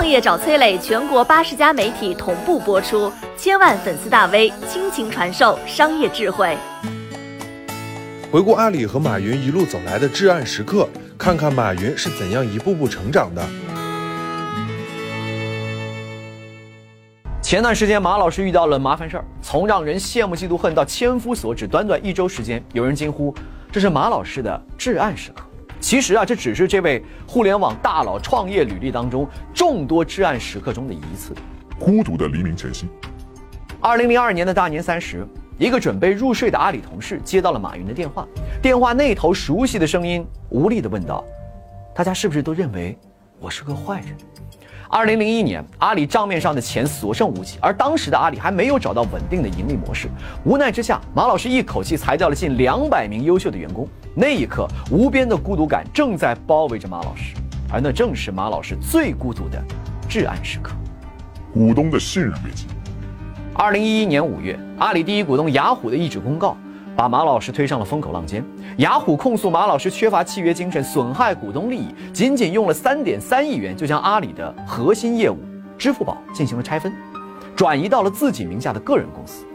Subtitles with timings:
[0.00, 6.56] 创业找崔磊，全国八十家媒体同步播出，千万粉丝大 V 倾情传授商业智慧。
[8.32, 13.46] 回顾阿里和马云一路走来的至暗时刻，看看马云是怎样一步步成长的。
[17.42, 23.34] 前段时间，马老师遇到了麻烦事儿，从让人羡慕嫉妒恨到千夫所指，短短一周时间，有人惊呼
[23.70, 25.44] 这是马老师的至暗时刻。
[25.80, 31.34] 其实啊，这只是这位互联网大佬创业履历当中众多至暗时刻中的一次。
[31.78, 32.86] 孤独的黎明前夕，
[33.80, 38.28] 二零零二年的大年三十，一个准备入睡的阿里同事接到了马云的电话，
[38.60, 41.24] 电话那头熟悉的声音无力地问道
[41.96, 42.96] ：“大家是不是都认为
[43.40, 44.14] 我是个坏人？”
[44.92, 50.08] 二零零一年，阿里账面上的钱所剩无几，而当时的阿里还没有找到稳定的盈利模式。
[50.44, 53.88] 无奈之下，马老师一口气裁掉了近两百名优秀的员工。
[54.14, 57.36] 那一刻，无边的孤独感正在包围着马老师，
[57.72, 59.62] 而那正是马老师最孤独的
[60.08, 60.72] 至暗时刻。
[61.52, 62.66] 股东的信任危机。
[63.54, 66.56] 二零一一年五月，阿里第一股东雅虎的一纸公告。
[67.00, 68.44] 把马老师推上了风口浪尖，
[68.76, 75.38] 雅虎控诉马老师缺乏契约精神，损害股东利益，仅仅用了三点三亿元就将阿里的核心业务
[75.78, 76.92] 支付宝进行了拆分，
[77.56, 79.46] 转移到了自己名下的个人公司。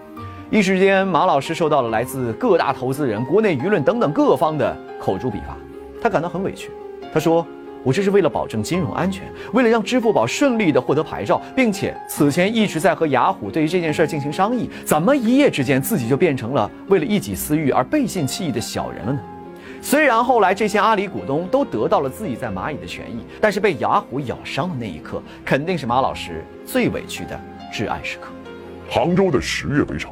[0.50, 5.56] 一时间，马老师受到了来自各大投资人、国内舆论等等各方的口诛笔伐，
[6.02, 6.72] 他感到很委屈。
[7.14, 7.46] 他说。
[7.86, 19.20] 我这是为了保证金融安全，为了让支付宝顺利的获得牌照，并且此前一直在和雅虎对于这件事进行商议，怎么一夜之间自己就变成了为了一己私欲而背信弃义的小人了呢？
[19.84, 27.40] 虽然后来这些阿里股东都得到了自己在蚂蚁的权益，但是被雅虎咬伤的那一刻，肯定是马老师最委屈的
[27.72, 28.30] 至暗时刻。
[28.90, 30.12] 杭州的十月围城。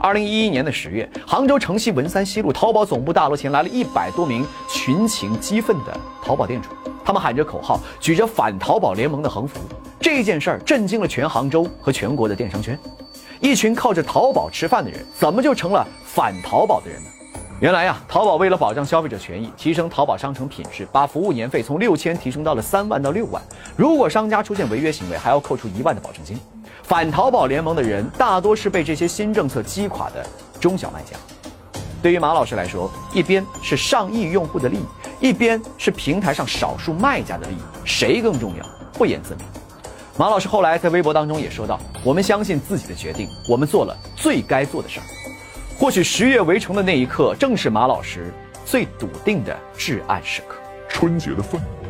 [0.00, 6.68] 二零一一年的十月，杭州城西文三西路淘宝总部大楼前来了一百多名群情激愤的淘宝店主。
[7.04, 9.60] 他们喊着口号，举着反淘宝联盟的横幅。
[10.00, 12.78] 这件事儿震惊了全杭州和全国的电商圈。
[13.40, 17.08] 一群靠着淘宝吃饭的人，怎么就成了反淘宝的人呢？
[17.60, 23.40] 原来呀，淘宝为了保障消费者权益，提升淘宝商城品质，把服务年费从六千提升到了三万到六万。
[23.76, 26.36] 如果商家出现违约行为，还要扣除一万的保证金。
[26.82, 30.26] 反淘宝联盟的人大多是被这些新政策击垮的
[30.60, 31.16] 中小卖家。
[32.02, 34.84] 对于马老师来说，一边是上亿用户的利益。
[35.20, 38.66] 一边是平台上少数卖家的利益，谁更重要？
[38.92, 39.44] 不言自明。
[40.18, 45.06] 马老师后来在微博当中也说到：“我们相信自己的决定，我们做了最该做的事儿。”
[45.78, 48.34] 或许十月围城的那一刻，正是马老师
[48.66, 50.56] 最笃定的至暗时刻。
[50.88, 51.81] 春节的氛围。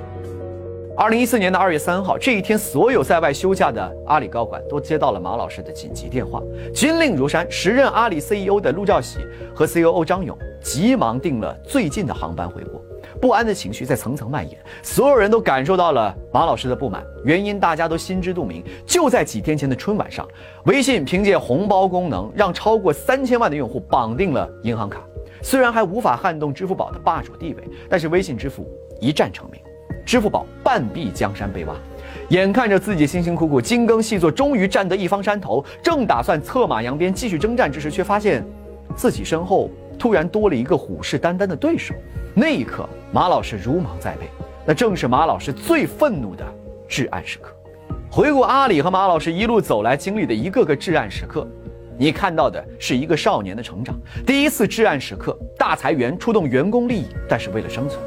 [1.03, 6.41] 二零一四年的二月三号这一天，所有在外休假的阿里高管都接到了马老师的紧急电话，
[6.73, 7.45] 军令如山。
[7.51, 9.19] 时任阿里 CEO 的陆兆禧
[9.53, 12.81] 和 COO 张勇急忙订了最近的航班回国。
[13.21, 17.05] 不安的情绪在层层蔓延，所有人都感受到了马老师的不满。
[17.25, 18.63] 原因大家都心知肚明。
[18.87, 20.25] 就在几天前的春晚上，
[20.67, 25.03] 微信凭借红包功能，让超过三千万的用户绑定了银行卡。
[25.43, 28.65] 虽然还无法撼动支付宝的霸主地位，但是微信支付
[29.01, 29.61] 一战成名，
[30.05, 31.75] 支付宝半壁江山被挖。
[32.29, 38.45] 眼看着自己辛辛苦苦精耕细作，终于占得一方山头，正打算策马扬鞭继续征战之时，却发现
[38.97, 41.95] 自己身后突然多了一个虎视眈眈的对手。
[42.35, 44.27] 那一刻，马老师如芒在背，
[44.65, 46.45] 那正是马老师最愤怒的
[46.89, 47.55] 至暗时刻。
[48.11, 51.47] 回顾阿里和马老师一路走来经历的一个个至暗时刻，
[51.99, 53.95] 你看到的是一个少年的成长。
[54.27, 57.99] 第一次至暗时刻，大裁员触动员工利益，但是为了生存；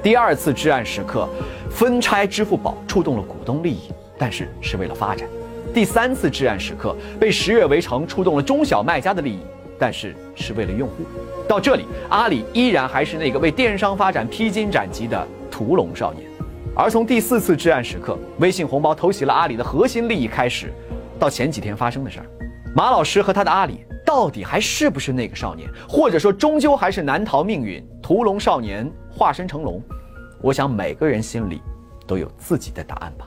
[0.00, 1.28] 第二次至暗时刻，
[1.70, 5.26] 分拆支付宝触动了股东利益，但是是为了发展；
[5.74, 9.40] 第三次至暗时刻，被十月围城触动了中小卖家的利益。
[9.78, 10.98] 但是是为了用户。
[11.48, 16.24] 到这里，阿里依然还是那个为电商发展披荆斩棘的屠龙少年。
[16.72, 20.72] 而从第四次至暗时刻，微信红包偷袭了阿里的核心利益开始，
[21.18, 22.26] 到前几天发生的事儿，
[22.76, 23.80] 马老师和他的阿里
[24.14, 25.70] 到底还是不是那个少年？
[25.88, 29.80] 或者说，终究还是难逃命运，屠龙少年化身成龙？
[30.42, 31.62] 我想每个人心里
[32.06, 33.26] 都有自己的答案吧。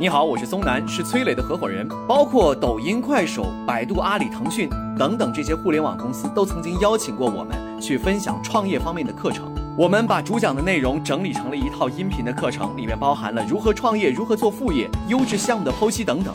[0.00, 1.86] 你好，我是松南，是崔磊的合伙人。
[2.08, 4.66] 包括抖音、快手、百度、阿里、腾讯
[4.98, 9.54] 等等这些互联网公司，都曾经邀请过我们去分享创业方面的课程。
[9.76, 16.34] 我们把主讲的内容整理成了一套音频的课程，里面包含了如何创业、如何做副业、优质项目的剖析等等，